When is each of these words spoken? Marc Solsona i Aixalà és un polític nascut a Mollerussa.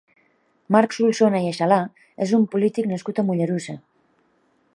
Marc 0.75 0.95
Solsona 0.97 1.41
i 1.45 1.51
Aixalà 1.51 1.79
és 2.27 2.35
un 2.39 2.49
polític 2.55 2.91
nascut 2.95 3.23
a 3.23 3.27
Mollerussa. 3.29 3.79